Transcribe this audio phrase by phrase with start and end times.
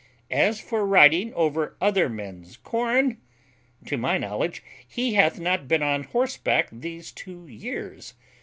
[0.31, 3.17] As for riding over other men's corn,
[3.85, 8.15] to my knowledge he hath not been on horseback these two years.